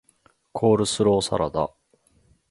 [0.51, 1.71] コールスローサラダ